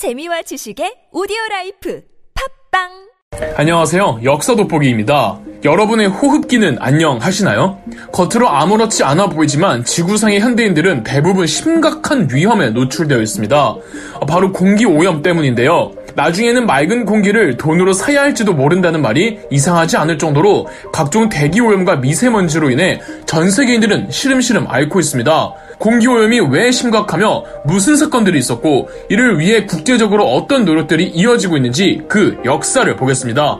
재미와 0.00 0.40
지식의 0.40 1.10
오디오 1.12 1.36
라이프 1.50 2.00
팟빵 2.72 2.88
안녕하세요. 3.54 4.20
역사 4.24 4.56
돋보기입니다. 4.56 5.38
여러분의 5.62 6.06
호흡기는 6.06 6.78
안녕하시나요? 6.80 7.78
겉으로 8.10 8.48
아무렇지 8.48 9.04
않아 9.04 9.28
보이지만 9.28 9.84
지구상의 9.84 10.40
현대인들은 10.40 11.02
대부분 11.02 11.46
심각한 11.46 12.30
위험에 12.32 12.70
노출되어 12.70 13.20
있습니다. 13.20 13.76
바로 14.26 14.52
공기 14.52 14.86
오염 14.86 15.20
때문인데요. 15.20 15.92
나중에는 16.14 16.64
맑은 16.64 17.04
공기를 17.04 17.58
돈으로 17.58 17.92
사야 17.92 18.22
할지도 18.22 18.54
모른다는 18.54 19.02
말이 19.02 19.38
이상하지 19.50 19.98
않을 19.98 20.16
정도로 20.16 20.66
각종 20.94 21.28
대기 21.28 21.60
오염과 21.60 21.96
미세먼지로 21.96 22.70
인해 22.70 23.02
전 23.26 23.50
세계인들은 23.50 24.10
시름시름 24.10 24.66
앓고 24.66 24.98
있습니다. 24.98 25.54
공기 25.80 26.06
오염이 26.06 26.40
왜 26.50 26.70
심각하며 26.70 27.44
무슨 27.64 27.96
사건들이 27.96 28.38
있었고 28.38 28.90
이를 29.08 29.40
위해 29.40 29.64
국제적으로 29.64 30.26
어떤 30.26 30.66
노력들이 30.66 31.06
이어지고 31.06 31.56
있는지 31.56 32.02
그 32.06 32.38
역사를 32.44 32.94
보겠습니다. 32.96 33.58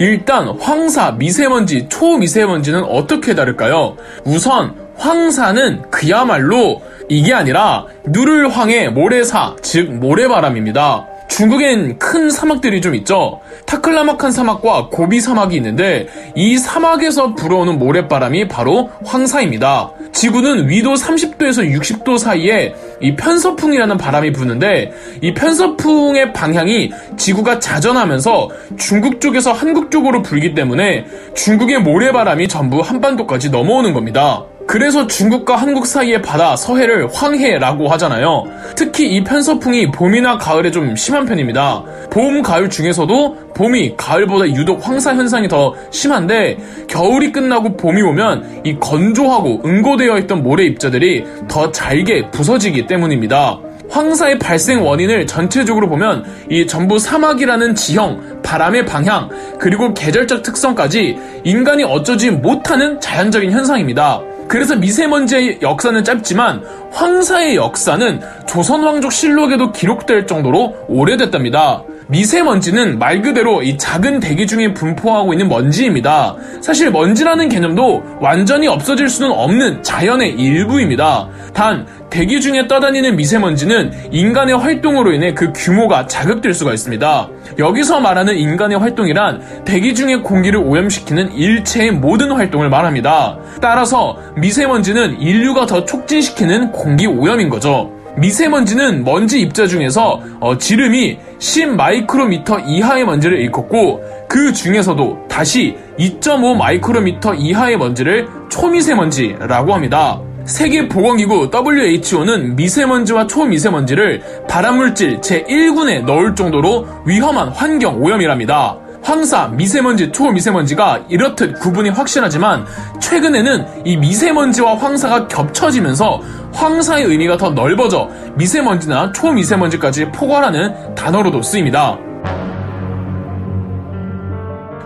일단 0.00 0.48
황사, 0.58 1.12
미세먼지, 1.12 1.88
초미세먼지는 1.90 2.84
어떻게 2.84 3.34
다를까요? 3.34 3.96
우선 4.24 4.74
황사는 4.96 5.90
그야말로 5.90 6.80
이게 7.10 7.34
아니라 7.34 7.84
누를 8.06 8.48
황해 8.48 8.88
모래사, 8.88 9.56
즉 9.60 9.92
모래바람입니다. 9.92 11.06
중국엔 11.28 11.98
큰 11.98 12.30
사막들이 12.30 12.80
좀 12.80 12.94
있죠. 12.96 13.40
타클라막한 13.66 14.32
사막과 14.32 14.88
고비 14.90 15.20
사막이 15.20 15.54
있는데 15.56 16.08
이 16.34 16.58
사막에서 16.58 17.34
불어오는 17.34 17.78
모래바람이 17.78 18.48
바로 18.48 18.90
황사입니다. 19.04 19.92
지구는 20.12 20.68
위도 20.68 20.94
30도에서 20.94 21.70
60도 21.78 22.18
사이에 22.18 22.74
이 23.00 23.14
편서풍이라는 23.14 23.96
바람이 23.98 24.32
부는데 24.32 24.90
이 25.20 25.32
편서풍의 25.34 26.32
방향이 26.32 26.90
지구가 27.16 27.60
자전하면서 27.60 28.48
중국 28.78 29.20
쪽에서 29.20 29.52
한국 29.52 29.90
쪽으로 29.90 30.22
불기 30.22 30.54
때문에 30.54 31.04
중국의 31.34 31.80
모래바람이 31.82 32.48
전부 32.48 32.80
한반도까지 32.80 33.50
넘어오는 33.50 33.92
겁니다. 33.92 34.44
그래서 34.68 35.06
중국과 35.06 35.56
한국 35.56 35.86
사이의 35.86 36.20
바다 36.20 36.54
서해를 36.54 37.08
황해라고 37.10 37.88
하잖아요. 37.88 38.44
특히 38.76 39.08
이 39.08 39.24
편서풍이 39.24 39.90
봄이나 39.90 40.36
가을에 40.36 40.70
좀 40.70 40.94
심한 40.94 41.24
편입니다. 41.24 41.82
봄, 42.10 42.42
가을 42.42 42.68
중에서도 42.68 43.54
봄이 43.54 43.94
가을보다 43.96 44.46
유독 44.48 44.86
황사 44.86 45.14
현상이 45.14 45.48
더 45.48 45.74
심한데 45.90 46.58
겨울이 46.86 47.32
끝나고 47.32 47.78
봄이 47.78 48.02
오면 48.02 48.60
이 48.64 48.76
건조하고 48.78 49.62
응고되어 49.64 50.18
있던 50.18 50.42
모래 50.42 50.64
입자들이 50.64 51.24
더 51.48 51.72
잘게 51.72 52.30
부서지기 52.30 52.86
때문입니다. 52.86 53.60
황사의 53.88 54.38
발생 54.38 54.84
원인을 54.84 55.26
전체적으로 55.26 55.88
보면 55.88 56.26
이 56.50 56.66
전부 56.66 56.98
사막이라는 56.98 57.74
지형, 57.74 58.42
바람의 58.42 58.84
방향, 58.84 59.30
그리고 59.58 59.94
계절적 59.94 60.42
특성까지 60.42 61.16
인간이 61.44 61.84
어쩌지 61.84 62.30
못하는 62.30 63.00
자연적인 63.00 63.50
현상입니다. 63.50 64.20
그래서 64.48 64.74
미세먼지의 64.74 65.58
역사는 65.62 66.02
짧지만 66.04 66.62
황사의 66.90 67.56
역사는 67.56 68.20
조선왕족 68.46 69.12
실록에도 69.12 69.72
기록될 69.72 70.26
정도로 70.26 70.74
오래됐답니다. 70.88 71.84
미세먼지는 72.08 72.98
말 72.98 73.20
그대로 73.20 73.62
이 73.62 73.76
작은 73.76 74.20
대기 74.20 74.46
중에 74.46 74.72
분포하고 74.72 75.34
있는 75.34 75.48
먼지입니다. 75.48 76.36
사실 76.62 76.90
먼지라는 76.90 77.50
개념도 77.50 78.02
완전히 78.20 78.66
없어질 78.66 79.10
수는 79.10 79.30
없는 79.30 79.82
자연의 79.82 80.30
일부입니다. 80.30 81.28
단, 81.52 81.86
대기 82.10 82.40
중에 82.40 82.66
떠다니는 82.66 83.16
미세먼지는 83.16 83.92
인간의 84.12 84.56
활동으로 84.56 85.12
인해 85.12 85.34
그 85.34 85.52
규모가 85.54 86.06
자극될 86.06 86.54
수가 86.54 86.72
있습니다. 86.72 87.28
여기서 87.58 88.00
말하는 88.00 88.36
인간의 88.36 88.78
활동이란 88.78 89.64
대기 89.64 89.94
중의 89.94 90.22
공기를 90.22 90.60
오염시키는 90.60 91.32
일체의 91.32 91.92
모든 91.92 92.32
활동을 92.32 92.70
말합니다. 92.70 93.38
따라서 93.60 94.18
미세먼지는 94.36 95.20
인류가 95.20 95.66
더 95.66 95.84
촉진시키는 95.84 96.72
공기 96.72 97.06
오염인 97.06 97.48
거죠. 97.48 97.92
미세먼지는 98.16 99.04
먼지 99.04 99.40
입자 99.40 99.66
중에서 99.66 100.20
어, 100.40 100.58
지름이 100.58 101.18
10 101.38 101.76
마이크로미터 101.76 102.58
이하의 102.60 103.04
먼지를 103.04 103.38
일컫고 103.40 104.26
그 104.28 104.52
중에서도 104.52 105.26
다시 105.28 105.76
2.5 105.98 106.56
마이크로미터 106.56 107.34
이하의 107.34 107.78
먼지를 107.78 108.28
초미세먼지라고 108.48 109.72
합니다. 109.72 110.20
세계보건기구 110.48 111.50
WHO는 111.52 112.56
미세먼지와 112.56 113.26
초미세먼지를 113.26 114.46
발암물질 114.48 115.20
제1군에 115.20 116.04
넣을 116.04 116.34
정도로 116.34 116.86
위험한 117.04 117.48
환경 117.48 118.02
오염이랍니다. 118.02 118.78
황사, 119.02 119.48
미세먼지, 119.48 120.10
초미세먼지가 120.10 121.04
이렇듯 121.08 121.60
구분이 121.60 121.90
확실하지만 121.90 122.66
최근에는 122.98 123.86
이 123.86 123.96
미세먼지와 123.96 124.76
황사가 124.76 125.28
겹쳐지면서 125.28 126.20
황사의 126.52 127.04
의미가 127.04 127.36
더 127.36 127.50
넓어져 127.50 128.08
미세먼지나 128.34 129.12
초미세먼지까지 129.12 130.06
포괄하는 130.12 130.94
단어로도 130.94 131.42
쓰입니다. 131.42 131.98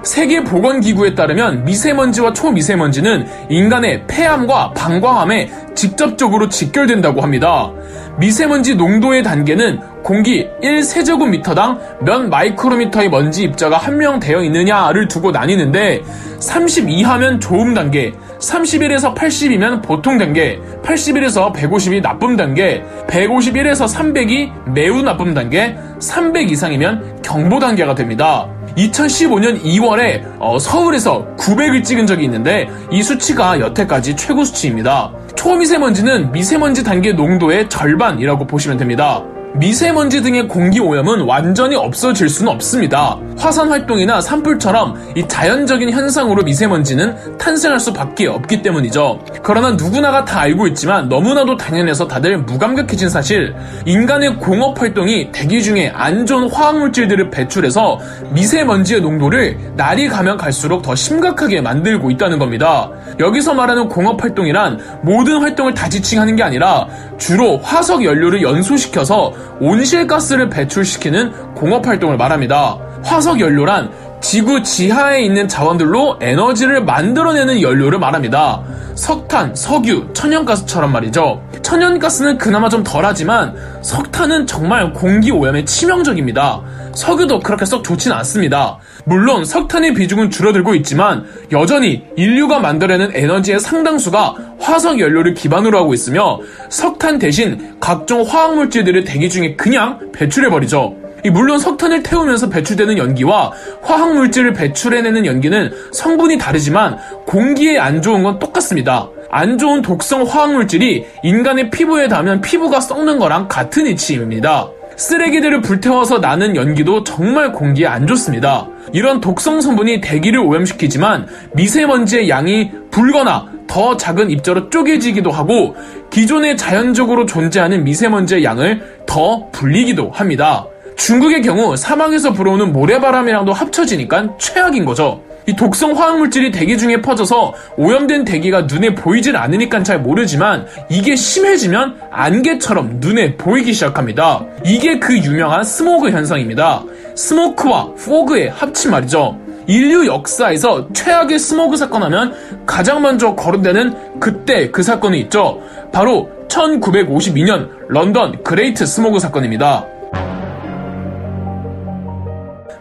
세계보건기구에 0.05 1.15
따르면 1.15 1.65
미세먼지와 1.65 2.33
초미세먼지는 2.33 3.27
인간의 3.49 4.07
폐암과 4.07 4.73
방광암에 4.73 5.51
직접적으로 5.75 6.49
직결된다고 6.49 7.21
합니다. 7.21 7.71
미세먼지 8.19 8.75
농도의 8.75 9.23
단계는 9.23 10.03
공기 10.03 10.49
1세제곱미터당 10.63 12.05
몇 12.05 12.29
마이크로미터의 12.29 13.09
먼지 13.09 13.45
입자가 13.45 13.79
함명되어 13.79 14.43
있느냐를 14.43 15.09
두고 15.09 15.31
나뉘는데 15.31 16.03
30 16.39 16.91
이하면 16.91 17.41
좋음 17.41 17.73
단계, 17.73 18.13
31에서 18.43 19.15
80이면 19.15 19.83
보통 19.83 20.19
단계, 20.19 20.61
81에서 20.83 21.53
150이 21.55 22.03
나쁨 22.03 22.37
단계, 22.37 22.83
151에서 23.07 23.87
300이 23.87 24.73
매우 24.73 25.03
나쁨 25.03 25.33
단계, 25.33 25.77
300 26.01 26.51
이상이면 26.51 27.23
경보 27.23 27.61
단계가 27.61 27.95
됩니다. 27.95 28.49
2015년 28.77 29.63
2월에 29.63 30.23
어, 30.39 30.59
서울에서 30.59 31.27
900을 31.37 31.85
찍은 31.85 32.07
적이 32.07 32.25
있는데 32.25 32.69
이 32.91 33.03
수치가 33.03 33.61
여태까지 33.61 34.17
최고 34.17 34.45
수치입니다. 34.45 35.13
초미세먼지는 35.37 36.33
미세먼지 36.33 36.83
단계 36.83 37.13
농도의 37.13 37.69
절반이라고 37.69 38.47
보시면 38.47 38.77
됩니다. 38.79 39.23
미세먼지 39.55 40.23
등의 40.23 40.49
공기 40.49 40.81
오염은 40.81 41.23
완전히 41.23 41.77
없어질 41.77 42.29
수는 42.29 42.51
없습니다. 42.53 43.19
화산 43.37 43.69
활동이나 43.69 44.21
산불처럼 44.21 45.13
이 45.15 45.29
자연적인 45.29 45.91
현상으로 45.91 46.43
미세먼지는 46.43 47.37
탄생할 47.37 47.79
수밖에 47.79 48.29
없기 48.29 48.63
때문이죠. 48.63 49.21
그러나 49.43 49.73
누구나가 49.73 50.25
다 50.25 50.41
알고 50.41 50.69
있지만 50.69 51.09
너무나도 51.09 51.57
당연해서 51.59 52.09
다들 52.09 52.39
무감각해진 52.39 53.11
사실, 53.11 53.55
인간의 53.85 54.37
공업 54.37 54.81
활동이 54.81 55.31
대기 55.33 55.63
중에 55.63 55.93
안 55.95 56.25
좋은 56.25 56.49
화학 56.51 56.79
물질들을 56.79 57.31
배출해서 57.31 57.99
미세먼지의 58.31 59.03
농도를 59.03 59.59
날이 59.77 60.09
가면 60.09 60.39
갈수록 60.39 60.81
더 60.81 60.95
심각하게 60.95 61.61
만들고 61.61 62.11
있다는 62.11 62.39
겁니다. 62.39 62.91
여기서 63.19 63.53
말하는 63.53 63.89
공업 63.89 64.23
활동이란 64.23 65.01
모든 65.03 65.41
활동을 65.41 65.75
다 65.75 65.89
지칭하는 65.89 66.37
게 66.37 66.43
아니라 66.43 66.87
주로 67.19 67.59
화석 67.59 68.05
연료를 68.05 68.43
연소시켜서 68.43 69.33
온실가스를 69.61 70.49
배출시키는 70.49 71.55
공업 71.55 71.87
활동을 71.87 72.17
말합니다. 72.17 72.79
화석 73.05 73.41
연료란 73.41 73.91
지구 74.21 74.63
지하에 74.63 75.23
있는 75.23 75.49
자원들로 75.49 76.19
에너지를 76.21 76.85
만들어내는 76.85 77.61
연료를 77.61 77.99
말합니다. 77.99 78.63
석탄, 78.95 79.55
석유, 79.55 80.09
천연가스처럼 80.13 80.93
말이죠. 80.93 81.43
천연가스는 81.63 82.39
그나마 82.39 82.69
좀 82.69 82.85
덜하지만 82.85 83.55
석탄은 83.83 84.47
정말 84.47 84.93
공기 84.93 85.33
오염에 85.33 85.65
치명적입니다. 85.65 86.61
석유도 86.95 87.41
그렇게 87.41 87.65
썩 87.65 87.83
좋진 87.83 88.13
않습니다. 88.13 88.79
물론 89.05 89.45
석탄의 89.45 89.95
비중은 89.95 90.31
줄어들고 90.31 90.75
있지만 90.77 91.25
여전히 91.51 92.05
인류가 92.17 92.61
만들어내는 92.61 93.17
에너지의 93.17 93.61
상당수가 93.61 94.35
화석 94.61 95.01
연료를 95.01 95.35
기반으로 95.35 95.79
하고 95.79 95.95
있으며 95.95 96.39
석탄 96.69 97.19
대신 97.19 97.77
각종 97.81 98.23
화학물질들을 98.23 99.05
대기 99.05 99.29
중에 99.29 99.57
그냥 99.57 100.13
배출해버리죠. 100.13 100.97
물론 101.33 101.59
석탄을 101.59 102.03
태우면서 102.03 102.49
배출되는 102.49 102.99
연기와 102.99 103.53
화학물질을 103.83 104.55
배출해내는 104.55 105.25
연기는 105.25 105.71
성분이 105.93 106.39
다르지만 106.39 106.99
공기에 107.27 107.79
안 107.79 108.03
좋은 108.03 108.23
건 108.23 108.39
똑같습니다. 108.39 109.09
안 109.31 109.57
좋은 109.57 109.83
독성 109.83 110.25
화학물질이 110.25 111.07
인간의 111.23 111.71
피부에 111.71 112.09
닿으면 112.09 112.41
피부가 112.41 112.81
썩는 112.81 113.19
거랑 113.19 113.49
같은 113.49 113.87
이치입니다. 113.87 114.69
쓰레기들을 114.97 115.63
불태워서 115.63 116.19
나는 116.19 116.55
연기도 116.55 117.03
정말 117.03 117.53
공기에 117.53 117.87
안 117.87 118.07
좋습니다. 118.07 118.69
이런 118.93 119.21
독성 119.21 119.61
성분이 119.61 120.01
대기를 120.01 120.41
오염시키지만 120.41 121.27
미세먼지의 121.55 122.29
양이 122.29 122.71
불거나 122.91 123.51
더 123.67 123.97
작은 123.97 124.31
입자로 124.31 124.71
쪼개지기도 124.71 125.31
하고 125.31 125.75
기존에 126.11 126.57
자연적으로 126.57 127.25
존재하는 127.27 127.85
미세먼지의 127.85 128.45
양을 128.45 129.05
더 129.07 129.49
불리기도 129.51 130.11
합니다. 130.11 130.67
중국의 130.97 131.43
경우 131.43 131.77
사막에서 131.77 132.33
불어오는 132.33 132.73
모래바람이랑도 132.73 133.53
합쳐지니까 133.53 134.37
최악인 134.39 134.85
거죠. 134.85 135.23
이 135.47 135.57
독성 135.57 135.99
화학물질이 135.99 136.53
대기 136.53 136.79
중에 136.79 137.03
퍼져서 137.03 137.55
오염된 137.77 138.25
대기가 138.25 138.63
눈에 138.63 138.95
보이질 138.95 139.37
않으니까 139.37 139.83
잘 139.83 140.01
모르지만 140.01 140.67
이게 140.89 141.17
심해지면 141.17 142.01
안개처럼 142.11 142.99
눈에 143.01 143.37
보이기 143.37 143.73
시작합니다. 143.73 144.45
이게 144.65 144.99
그 144.99 145.17
유명한 145.19 145.65
스모그 145.65 146.11
현상입니다. 146.11 146.85
smoke와 147.17 147.93
fog의 147.95 148.51
합친 148.51 148.91
말이죠. 148.91 149.39
인류 149.67 150.07
역사에서 150.07 150.89
최악의 150.93 151.39
스모그 151.39 151.77
사건 151.77 152.03
하면 152.05 152.35
가장 152.67 153.03
먼저 153.03 153.35
거론되는 153.35 154.21
그때 154.21 154.71
그 154.71 154.83
사건이 154.83 155.21
있죠. 155.23 155.61
바로 155.93 156.31
1952년 156.49 157.69
런던 157.89 158.43
Great 158.43 158.87
스모그 158.87 159.19
사건입니다. 159.19 159.87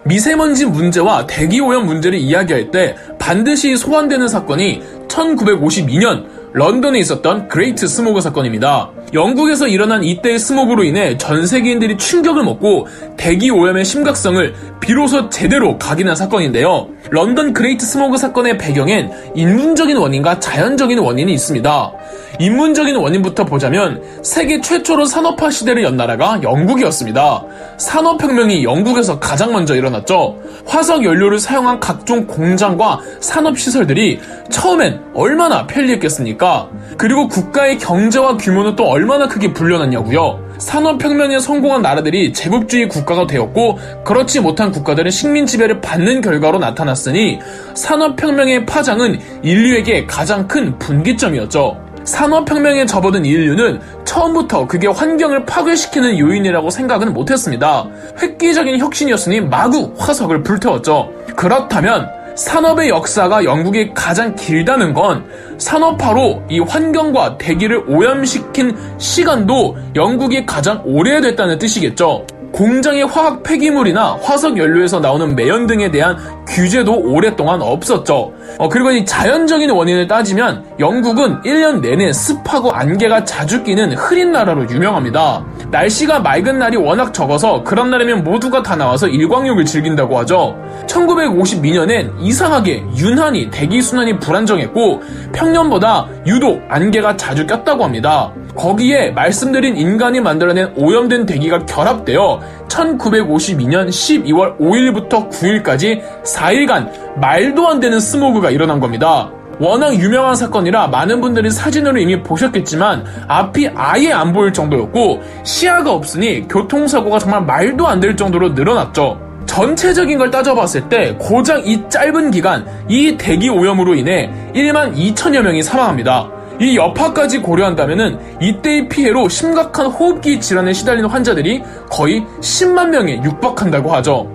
미세먼지 0.03 0.65
문제와 0.65 1.27
대기오염 1.27 1.86
문제를 1.86 2.18
이야기할 2.18 2.71
때 2.71 2.95
반드시 3.19 3.77
소환되는 3.77 4.27
사건이 4.27 4.81
1952년 5.07 6.25
런던에 6.53 7.00
있었던 7.00 7.48
Great 7.48 7.88
스모그 7.88 8.21
사건입니다. 8.21 8.92
영국에서 9.13 9.68
일어난 9.68 10.04
이때의 10.04 10.40
스모그로 10.40 10.84
인해 10.84 11.18
전 11.18 11.46
세계인들이 11.46 11.98
충격을 11.98 12.44
먹고 12.44 12.88
대기 13.18 13.52
오염의 13.52 13.84
심각성을 13.84 14.54
비로소 14.80 15.30
제대로 15.30 15.78
각인한 15.78 16.16
사건인데요. 16.16 16.88
런던 17.10 17.54
Great 17.54 17.86
Smog 17.86 18.18
사건의 18.18 18.58
배경엔 18.58 19.12
인문적인 19.36 19.98
원인과 19.98 20.40
자연적인 20.40 21.00
원인이 21.00 21.31
있습니다. 21.34 21.92
인문적인 22.40 22.96
원인부터 22.96 23.46
보자면 23.46 24.02
세계 24.24 24.62
최초로 24.62 25.06
산업화 25.06 25.52
시대를 25.52 25.84
연 25.84 25.98
나라가 25.98 26.40
영국이었습니다. 26.42 27.44
산업혁명이 27.78 28.63
영국에서 28.63 29.19
가장 29.19 29.52
먼저 29.52 29.75
일어났죠. 29.75 30.38
화석 30.66 31.04
연료를 31.04 31.40
사용한 31.40 31.80
각종 31.80 32.25
공장과 32.25 33.00
산업시설들이 33.19 34.19
처음엔 34.50 35.02
얼마나 35.13 35.68
편리했겠습니까? 35.68 36.69
그리고 36.98 37.28
국가의 37.28 37.78
경제와 37.78 38.38
규모는 38.38 38.75
또 38.75 38.86
얼마나 38.86 39.00
크게 39.27 39.53
불려났냐고요. 39.53 40.39
산업혁명에 40.57 41.39
성공한 41.39 41.81
나라들이 41.81 42.33
제국주의 42.33 42.88
국가가 42.88 43.25
되었고 43.25 43.80
그렇지 44.03 44.39
못한 44.39 44.71
국가들은 44.71 45.09
식민 45.09 45.45
지배를 45.45 45.81
받는 45.81 46.21
결과로 46.21 46.59
나타났으니 46.59 47.39
산업혁명의 47.74 48.65
파장은 48.65 49.19
인류에게 49.44 50.06
가장 50.06 50.48
큰 50.48 50.77
분기점이었죠. 50.77 51.77
산업혁명에 52.03 52.86
접어든 52.86 53.25
인류는 53.25 53.80
처음부터 54.06 54.68
그게 54.68 54.88
환경을 54.88 55.45
파괴시키는 55.45 56.18
요인이라고 56.18 56.69
생각은 56.69 57.13
못했습니다. 57.13 57.88
획기적인 58.21 58.80
혁신이었으니 58.80 59.42
마구 59.42 59.94
화석을 59.98 60.44
불태웠죠. 60.44 61.12
그렇다면 61.36 62.21
산업의 62.36 62.89
역사가 62.89 63.44
영국이 63.44 63.94
가장 63.94 64.36
길다는 64.36 64.94
건 64.94 65.25
산업화로 65.57 66.44
이 66.50 66.60
환경과 66.60 67.38
대기를 67.38 67.83
오염시킨 67.88 68.75
시간도 68.98 69.78
영국이 69.95 70.45
가장 70.45 70.81
오래됐다는 70.86 71.60
뜻이겠죠. 71.60 72.25
공장의 72.51 73.03
화학 73.03 73.44
폐기물이나 73.44 74.18
화석 74.21 74.57
연료에서 74.57 75.00
나오는 75.00 75.36
매연 75.36 75.68
등에 75.68 75.89
대한 75.89 76.18
규제도 76.48 76.94
오랫동안 76.94 77.62
없었죠. 77.62 78.33
어, 78.57 78.69
그리고 78.69 78.92
이 78.92 79.06
자연적인 79.06 79.69
원인을 79.69 80.07
따지면 80.07 80.65
영국은 80.80 81.42
1년 81.42 81.80
내내 81.80 82.12
습하고 82.12 82.71
안개가 82.71 83.24
자주 83.24 83.63
끼는 83.63 83.94
흐린 83.94 84.31
나라로 84.33 84.69
유명합니다. 84.69 85.45
날씨가 85.71 86.19
맑은 86.19 86.59
날이 86.59 86.75
워낙 86.75 87.13
적어서 87.13 87.63
그런 87.63 87.89
날이면 87.89 88.24
모두가 88.25 88.62
다 88.62 88.75
나와서 88.75 89.07
일광욕을 89.07 89.63
즐긴다고 89.63 90.18
하죠. 90.19 90.57
1952년엔 90.88 92.12
이상하게 92.19 92.83
유난히 92.98 93.50
대기순환이 93.50 94.19
불안정했고 94.19 95.01
평년보다 95.31 96.07
유독 96.27 96.62
안개가 96.68 97.15
자주 97.15 97.48
꼈다고 97.48 97.86
합니다. 97.86 98.33
거기에 98.56 99.12
말씀드린 99.12 99.77
인간이 99.77 100.19
만들어낸 100.19 100.74
오염된 100.75 101.25
대기가 101.25 101.65
결합되어 101.65 102.42
1952년 102.68 103.88
12월 103.89 104.57
5일부터 104.59 105.30
9일까지 105.30 106.01
4일간 106.24 107.19
말도 107.19 107.68
안 107.68 107.80
되는 107.80 108.00
스모그가 108.00 108.51
일어난 108.51 108.80
겁니다. 108.80 109.31
워낙 109.59 109.94
유명한 109.94 110.36
사건이라 110.36 110.88
많은 110.88 111.21
분들이 111.21 111.51
사진으로 111.51 112.00
이미 112.00 112.21
보셨겠지만 112.24 113.06
앞이 113.27 113.69
아예 113.75 114.12
안 114.12 114.33
보일 114.33 114.53
정도였고 114.53 115.21
시야가 115.44 115.92
없으니 115.94 116.48
교통사고가 116.48 117.19
정말 117.19 117.44
말도 117.44 117.88
안 117.88 118.00
될 118.00 118.15
정도로 118.15 118.50
늘어났죠. 118.50 119.19
전체적인 119.45 120.18
걸 120.18 120.31
따져봤을 120.31 120.89
때 120.89 121.15
고작 121.19 121.68
이 121.68 121.83
짧은 121.89 122.31
기간 122.31 122.65
이 122.88 123.15
대기 123.18 123.50
오염으로 123.50 123.94
인해 123.95 124.31
1만 124.56 124.95
2천여 124.95 125.42
명이 125.42 125.62
사망합니다. 125.62 126.41
이 126.62 126.78
여파까지 126.78 127.40
고려한다면 127.40 128.38
이때의 128.40 128.88
피해로 128.88 129.28
심각한 129.28 129.88
호흡기 129.88 130.40
질환에 130.40 130.74
시달리는 130.74 131.10
환자들이 131.10 131.63
거의 131.90 132.24
10만 132.40 132.90
명에 132.90 133.19
육박한다고 133.24 133.92
하죠. 133.96 134.30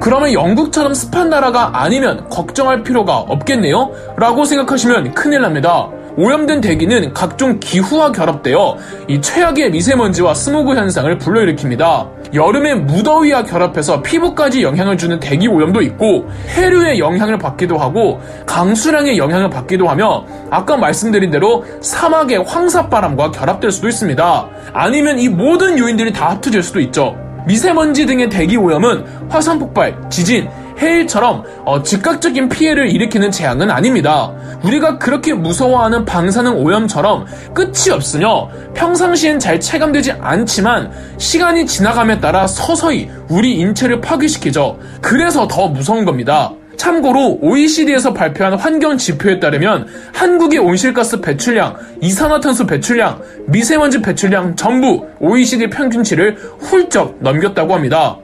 그러면 0.00 0.32
영국처럼 0.32 0.92
습한 0.92 1.30
나라가 1.30 1.70
아니면 1.72 2.28
걱정할 2.28 2.82
필요가 2.82 3.18
없겠네요? 3.18 3.92
라고 4.16 4.44
생각하시면 4.44 5.14
큰일 5.14 5.42
납니다. 5.42 5.88
오염된 6.18 6.60
대기는 6.60 7.14
각종 7.14 7.60
기후와 7.60 8.10
결합되어 8.10 8.76
이 9.06 9.20
최악의 9.20 9.70
미세먼지와 9.70 10.34
스모그 10.34 10.74
현상을 10.74 11.16
불러일으킵니다. 11.16 12.34
여름에 12.34 12.74
무더위와 12.74 13.44
결합해서 13.44 14.02
피부까지 14.02 14.64
영향을 14.64 14.98
주는 14.98 15.20
대기 15.20 15.46
오염도 15.46 15.80
있고 15.82 16.28
해류의 16.48 16.98
영향을 16.98 17.38
받기도 17.38 17.78
하고 17.78 18.20
강수량의 18.46 19.16
영향을 19.16 19.48
받기도 19.48 19.88
하며 19.88 20.24
아까 20.50 20.76
말씀드린 20.76 21.30
대로 21.30 21.64
사막의 21.80 22.42
황사바람과 22.42 23.30
결합될 23.30 23.70
수도 23.70 23.86
있습니다. 23.86 24.48
아니면 24.72 25.20
이 25.20 25.28
모든 25.28 25.78
요인들이 25.78 26.12
다 26.12 26.30
합쳐질 26.30 26.64
수도 26.64 26.80
있죠. 26.80 27.16
미세먼지 27.46 28.04
등의 28.06 28.28
대기 28.28 28.56
오염은 28.56 29.28
화산 29.30 29.58
폭발, 29.60 29.96
지진, 30.10 30.48
해일처럼 30.80 31.44
어, 31.64 31.82
즉각적인 31.82 32.48
피해를 32.48 32.90
일으키는 32.90 33.30
재앙은 33.30 33.70
아닙니다. 33.70 34.32
우리가 34.62 34.98
그렇게 34.98 35.34
무서워하는 35.34 36.04
방사능 36.04 36.64
오염처럼 36.64 37.26
끝이 37.54 37.90
없으며 37.92 38.48
평상시엔 38.74 39.38
잘 39.38 39.60
체감되지 39.60 40.12
않지만 40.12 40.90
시간이 41.18 41.66
지나감에 41.66 42.20
따라 42.20 42.46
서서히 42.46 43.10
우리 43.28 43.54
인체를 43.54 44.00
파괴시키죠. 44.00 44.78
그래서 45.00 45.46
더 45.48 45.68
무서운 45.68 46.04
겁니다. 46.04 46.52
참고로 46.76 47.40
OECD에서 47.42 48.14
발표한 48.14 48.54
환경 48.54 48.96
지표에 48.96 49.40
따르면 49.40 49.88
한국의 50.14 50.60
온실가스 50.60 51.20
배출량, 51.20 51.76
이산화탄소 52.00 52.66
배출량, 52.66 53.20
미세먼지 53.48 54.00
배출량 54.00 54.54
전부 54.54 55.06
OECD 55.18 55.68
평균치를 55.70 56.36
훌쩍 56.60 57.16
넘겼다고 57.20 57.74
합니다. 57.74 58.18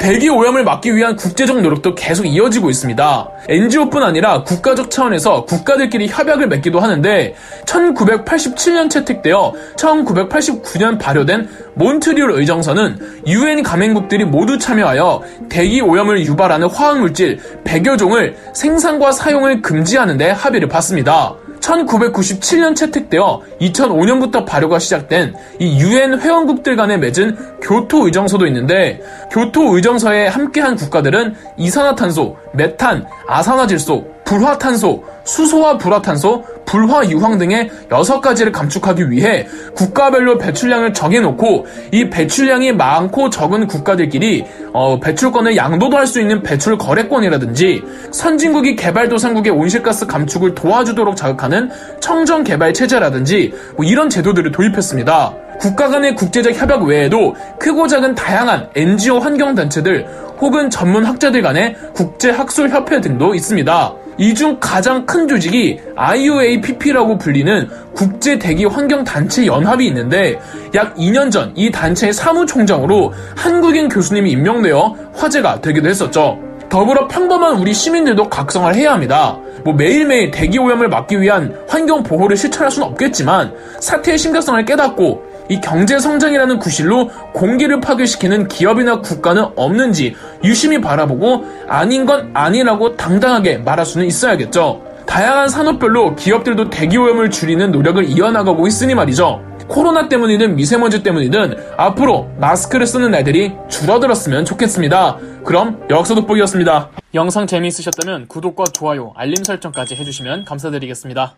대기 0.00 0.30
오염을 0.30 0.64
막기 0.64 0.96
위한 0.96 1.14
국제적 1.14 1.60
노력도 1.60 1.94
계속 1.94 2.24
이어지고 2.24 2.70
있습니다. 2.70 3.28
NGO뿐 3.50 4.02
아니라 4.02 4.42
국가적 4.44 4.90
차원에서 4.90 5.44
국가들끼리 5.44 6.08
협약을 6.08 6.48
맺기도 6.48 6.80
하는데 6.80 7.34
1987년 7.66 8.88
채택되어 8.88 9.52
1989년 9.76 10.98
발효된 10.98 11.50
몬트리올 11.74 12.32
의정서는 12.32 12.98
UN 13.26 13.62
가맹국들이 13.62 14.24
모두 14.24 14.56
참여하여 14.56 15.22
대기 15.50 15.82
오염을 15.82 16.24
유발하는 16.24 16.68
화학물질 16.68 17.38
100여 17.64 17.98
종을 17.98 18.36
생산과 18.54 19.12
사용을 19.12 19.60
금지하는 19.60 20.16
데 20.16 20.30
합의를 20.30 20.68
봤습니다. 20.68 21.34
1997년 21.70 22.74
채택되어 22.74 23.42
2005년부터 23.60 24.44
발효가 24.44 24.78
시작된 24.78 25.34
이 25.58 25.80
유엔 25.80 26.20
회원국들 26.20 26.76
간에 26.76 26.96
맺은 26.96 27.60
교토 27.62 28.06
의정서도 28.06 28.46
있는데 28.46 29.00
교토 29.30 29.76
의정서에 29.76 30.26
함께한 30.26 30.76
국가들은 30.76 31.34
이산화탄소, 31.56 32.36
메탄, 32.54 33.06
아산화질소, 33.28 34.19
불화탄소, 34.30 35.02
수소와 35.24 35.76
불화탄소, 35.76 36.44
불화유황 36.64 37.36
등의 37.38 37.68
6가지를 37.88 38.52
감축하기 38.52 39.10
위해 39.10 39.48
국가별로 39.74 40.38
배출량을 40.38 40.92
정해놓고 40.94 41.66
이 41.90 42.08
배출량이 42.10 42.70
많고 42.70 43.28
적은 43.30 43.66
국가들끼리 43.66 44.44
어, 44.72 45.00
배출권을 45.00 45.56
양도도 45.56 45.96
할 45.96 46.10
수 46.10 46.20
있는 46.20 46.42
배출 46.42 46.76
거래권이라든지 46.76 47.82
선진국이 48.10 48.74
개발도상국의 48.74 49.52
온실가스 49.52 50.06
감축을 50.06 50.56
도와주도록 50.56 51.14
자극하는 51.14 51.70
청정 52.00 52.42
개발 52.42 52.72
체제라든지 52.72 53.52
뭐 53.76 53.84
이런 53.84 54.10
제도들을 54.10 54.50
도입했습니다. 54.50 55.34
국가 55.60 55.88
간의 55.88 56.16
국제적 56.16 56.54
협약 56.54 56.82
외에도 56.84 57.36
크고 57.60 57.86
작은 57.86 58.16
다양한 58.16 58.70
NGO 58.74 59.18
환경단체들 59.18 60.06
혹은 60.40 60.70
전문 60.70 61.04
학자들 61.04 61.42
간의 61.42 61.76
국제학술협회 61.94 63.00
등도 63.00 63.34
있습니다. 63.34 63.94
이 64.20 64.34
중 64.34 64.58
가장 64.60 65.06
큰 65.06 65.26
조직이 65.26 65.80
IUAPP라고 65.96 67.16
불리는 67.16 67.68
국제 67.94 68.38
대기 68.38 68.66
환경 68.66 69.02
단체 69.02 69.46
연합이 69.46 69.86
있는데 69.86 70.38
약 70.74 70.94
2년 70.96 71.30
전 71.32 71.52
이 71.56 71.70
단체의 71.70 72.12
사무총장으로 72.12 73.12
한국인 73.34 73.88
교수님이 73.88 74.30
임명되어 74.32 74.94
화제가 75.14 75.62
되기도 75.62 75.88
했었죠. 75.88 76.38
더불어 76.68 77.08
평범한 77.08 77.56
우리 77.56 77.72
시민들도 77.74 78.28
각성을 78.28 78.72
해야 78.74 78.92
합니다. 78.92 79.36
뭐 79.64 79.72
매일매일 79.74 80.30
대기 80.30 80.58
오염을 80.58 80.88
막기 80.88 81.20
위한 81.20 81.56
환경 81.66 82.02
보호를 82.02 82.36
실천할 82.36 82.70
수는 82.70 82.88
없겠지만 82.88 83.52
사태의 83.80 84.18
심각성을 84.18 84.62
깨닫고 84.66 85.29
이 85.50 85.60
경제 85.60 85.98
성장이라는 85.98 86.60
구실로 86.60 87.08
공기를 87.34 87.80
파괴시키는 87.80 88.46
기업이나 88.46 89.00
국가는 89.00 89.48
없는지 89.56 90.14
유심히 90.44 90.80
바라보고 90.80 91.44
아닌 91.68 92.06
건 92.06 92.30
아니라고 92.32 92.96
당당하게 92.96 93.58
말할 93.58 93.84
수는 93.84 94.06
있어야겠죠. 94.06 94.82
다양한 95.06 95.48
산업별로 95.48 96.14
기업들도 96.14 96.70
대기 96.70 96.96
오염을 96.96 97.30
줄이는 97.30 97.72
노력을 97.72 98.02
이어나가고 98.08 98.68
있으니 98.68 98.94
말이죠. 98.94 99.42
코로나 99.66 100.08
때문이든 100.08 100.54
미세먼지 100.54 101.02
때문이든 101.02 101.56
앞으로 101.76 102.30
마스크를 102.38 102.86
쓰는 102.86 103.10
날들이 103.10 103.52
줄어들었으면 103.68 104.44
좋겠습니다. 104.44 105.16
그럼 105.44 105.80
역사 105.90 106.14
돋보기였습니다. 106.14 106.90
영상 107.14 107.48
재미있으셨다면 107.48 108.28
구독과 108.28 108.66
좋아요, 108.72 109.12
알림 109.16 109.42
설정까지 109.42 109.96
해주시면 109.96 110.44
감사드리겠습니다. 110.44 111.34